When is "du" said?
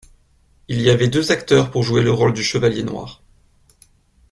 2.33-2.41